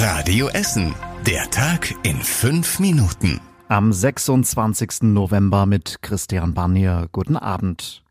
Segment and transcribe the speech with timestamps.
[0.00, 0.94] Radio Essen.
[1.26, 3.40] Der Tag in fünf Minuten.
[3.66, 5.02] Am 26.
[5.02, 7.08] November mit Christian Barnier.
[7.10, 8.04] Guten Abend.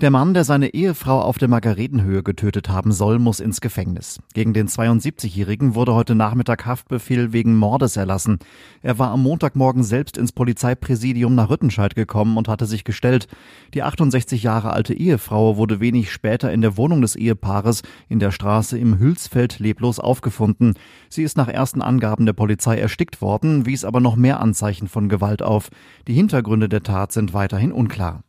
[0.00, 4.20] Der Mann, der seine Ehefrau auf der Margaretenhöhe getötet haben soll, muss ins Gefängnis.
[4.32, 8.38] Gegen den 72-Jährigen wurde heute Nachmittag Haftbefehl wegen Mordes erlassen.
[8.80, 13.26] Er war am Montagmorgen selbst ins Polizeipräsidium nach Rüttenscheid gekommen und hatte sich gestellt.
[13.74, 18.30] Die 68 Jahre alte Ehefrau wurde wenig später in der Wohnung des Ehepaares in der
[18.30, 20.74] Straße im Hülsfeld leblos aufgefunden.
[21.08, 25.08] Sie ist nach ersten Angaben der Polizei erstickt worden, wies aber noch mehr Anzeichen von
[25.08, 25.70] Gewalt auf.
[26.06, 28.22] Die Hintergründe der Tat sind weiterhin unklar.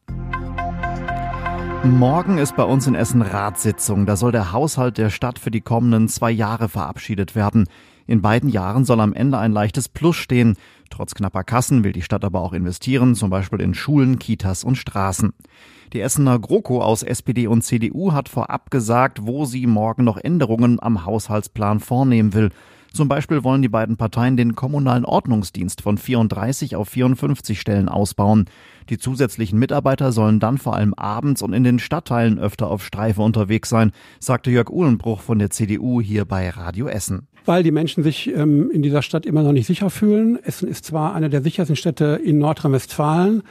[1.86, 4.06] Morgen ist bei uns in Essen Ratssitzung.
[4.06, 7.70] Da soll der Haushalt der Stadt für die kommenden zwei Jahre verabschiedet werden.
[8.06, 10.58] In beiden Jahren soll am Ende ein leichtes Plus stehen.
[10.90, 14.76] Trotz knapper Kassen will die Stadt aber auch investieren, zum Beispiel in Schulen, Kitas und
[14.76, 15.32] Straßen.
[15.94, 20.82] Die Essener GroKo aus SPD und CDU hat vorab gesagt, wo sie morgen noch Änderungen
[20.82, 22.50] am Haushaltsplan vornehmen will.
[22.94, 28.46] Zum Beispiel wollen die beiden Parteien den kommunalen Ordnungsdienst von 34 auf 54 Stellen ausbauen.
[28.90, 33.22] Die zusätzlichen Mitarbeiter sollen dann vor allem abends und in den Stadtteilen öfter auf Streife
[33.22, 37.28] unterwegs sein, sagte Jörg Uhlenbruch von der CDU hier bei Radio Essen.
[37.46, 40.40] Weil die Menschen sich ähm, in dieser Stadt immer noch nicht sicher fühlen.
[40.44, 43.44] Essen ist zwar eine der sichersten Städte in Nordrhein-Westfalen,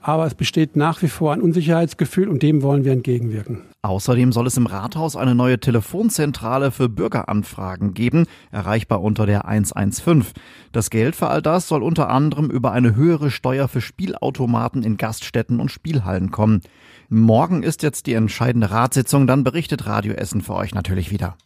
[0.00, 3.62] aber es besteht nach wie vor ein Unsicherheitsgefühl und dem wollen wir entgegenwirken.
[3.82, 10.24] Außerdem soll es im Rathaus eine neue Telefonzentrale für Bürgeranfragen geben, erreichbar unter der 115.
[10.72, 14.96] Das Geld für all das soll unter anderem über eine höhere Steuer für Spielautomaten in
[14.96, 16.62] Gaststätten und Spielhallen kommen.
[17.08, 21.36] Morgen ist jetzt die entscheidende Ratssitzung, dann berichtet Radio Essen für euch natürlich wieder.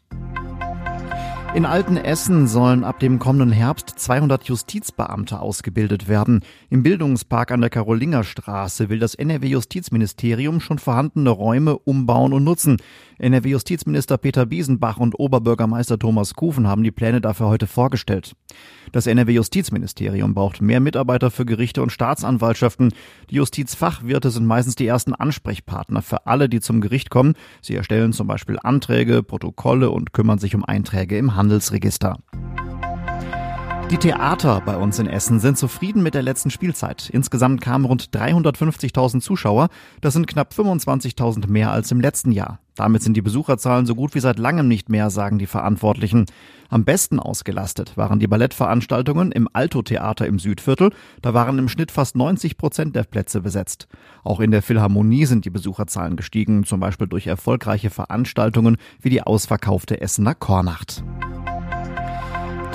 [1.52, 6.44] In Altenessen sollen ab dem kommenden Herbst 200 Justizbeamte ausgebildet werden.
[6.70, 12.76] Im Bildungspark an der Karolingerstraße will das NRW-Justizministerium schon vorhandene Räume umbauen und nutzen.
[13.18, 18.36] NRW-Justizminister Peter Biesenbach und Oberbürgermeister Thomas Kufen haben die Pläne dafür heute vorgestellt.
[18.92, 22.92] Das NRW-Justizministerium braucht mehr Mitarbeiter für Gerichte und Staatsanwaltschaften.
[23.28, 27.34] Die Justizfachwirte sind meistens die ersten Ansprechpartner für alle, die zum Gericht kommen.
[27.60, 32.18] Sie erstellen zum Beispiel Anträge, Protokolle und kümmern sich um Einträge im Handelsregister.
[33.90, 37.10] Die Theater bei uns in Essen sind zufrieden mit der letzten Spielzeit.
[37.10, 39.68] Insgesamt kamen rund 350.000 Zuschauer.
[40.00, 42.60] Das sind knapp 25.000 mehr als im letzten Jahr.
[42.76, 46.26] Damit sind die Besucherzahlen so gut wie seit langem nicht mehr, sagen die Verantwortlichen.
[46.68, 50.92] Am besten ausgelastet waren die Ballettveranstaltungen im Alto-Theater im Südviertel.
[51.20, 53.88] Da waren im Schnitt fast 90 Prozent der Plätze besetzt.
[54.22, 59.22] Auch in der Philharmonie sind die Besucherzahlen gestiegen, zum Beispiel durch erfolgreiche Veranstaltungen wie die
[59.22, 61.02] ausverkaufte Essener Chornacht.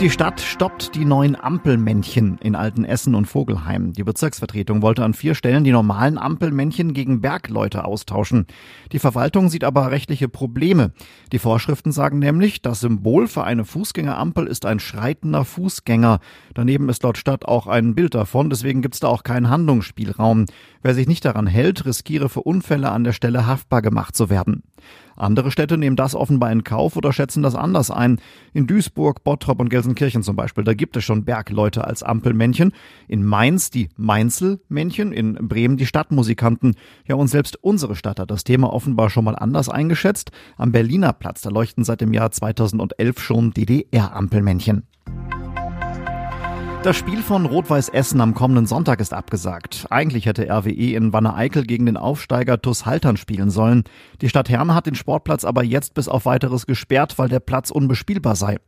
[0.02, 3.94] Die Stadt stoppt die neuen Ampelmännchen in Altenessen und Vogelheim.
[3.94, 8.46] Die Bezirksvertretung wollte an vier Stellen die normalen Ampelmännchen gegen Bergleute austauschen.
[8.92, 10.92] Die Verwaltung sieht aber rechtliche Probleme.
[11.32, 16.20] Die Vorschriften sagen nämlich, das Symbol für eine Fußgängerampel ist ein schreitender Fußgänger.
[16.54, 20.46] Daneben ist laut Stadt auch ein Bild davon, deswegen gibt's da auch keinen Handlungsspielraum.
[20.82, 24.64] Wer sich nicht daran hält, riskiere für Unfälle an der Stelle haftbar gemacht zu werden.
[25.16, 28.20] Andere Städte nehmen das offenbar in Kauf oder schätzen das anders ein.
[28.54, 32.74] In Duisburg, Bottrop und Gelsenkirchen zum Beispiel, da gibt es schon Bergleute als Ampelmännchen.
[33.08, 36.76] In Mainz die Mainzelmännchen, in Bremen die Stadtmusikanten.
[37.08, 40.32] Ja, und selbst unsere Stadt hat das Thema offenbar schon mal anders eingeschätzt.
[40.58, 44.88] Am Berliner Platz, da leuchten seit dem Jahr 2011 schon DDR-Ampelmännchen.
[46.86, 49.88] Das Spiel von Rot-Weiß Essen am kommenden Sonntag ist abgesagt.
[49.90, 53.86] Eigentlich hätte RWE in Wanne-Eickel gegen den Aufsteiger TuS Haltern spielen sollen.
[54.22, 57.72] Die Stadt Herne hat den Sportplatz aber jetzt bis auf weiteres gesperrt, weil der Platz
[57.72, 58.60] unbespielbar sei.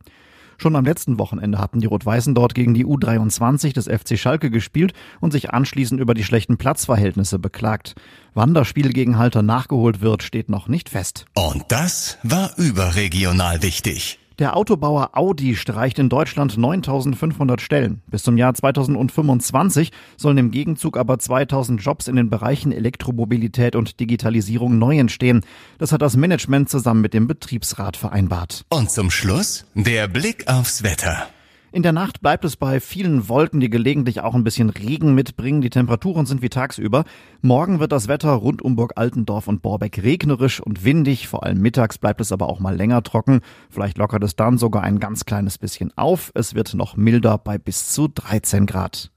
[0.56, 4.94] Schon am letzten Wochenende hatten die Rot-Weißen dort gegen die U23 des FC Schalke gespielt
[5.20, 7.94] und sich anschließend über die schlechten Platzverhältnisse beklagt.
[8.34, 11.26] Wann das Spiel gegen Halter nachgeholt wird, steht noch nicht fest.
[11.36, 14.18] Und das war überregional wichtig.
[14.38, 18.02] Der Autobauer Audi streicht in Deutschland 9500 Stellen.
[18.06, 23.98] Bis zum Jahr 2025 sollen im Gegenzug aber 2000 Jobs in den Bereichen Elektromobilität und
[23.98, 25.44] Digitalisierung neu entstehen.
[25.78, 28.64] Das hat das Management zusammen mit dem Betriebsrat vereinbart.
[28.68, 31.26] Und zum Schluss der Blick aufs Wetter.
[31.70, 35.60] In der Nacht bleibt es bei vielen Wolken, die gelegentlich auch ein bisschen Regen mitbringen.
[35.60, 37.04] Die Temperaturen sind wie tagsüber.
[37.42, 41.28] Morgen wird das Wetter rund um Burg Altendorf und Borbeck regnerisch und windig.
[41.28, 43.40] Vor allem mittags bleibt es aber auch mal länger trocken.
[43.68, 46.32] Vielleicht lockert es dann sogar ein ganz kleines bisschen auf.
[46.34, 49.10] Es wird noch milder bei bis zu 13 Grad.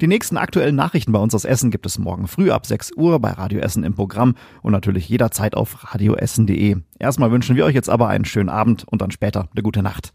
[0.00, 3.18] Die nächsten aktuellen Nachrichten bei uns aus Essen gibt es morgen früh ab 6 Uhr
[3.18, 6.76] bei Radio Essen im Programm und natürlich jederzeit auf radioessen.de.
[7.00, 10.14] Erstmal wünschen wir euch jetzt aber einen schönen Abend und dann später eine gute Nacht.